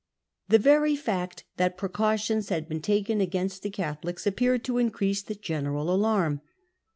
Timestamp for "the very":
0.49-0.95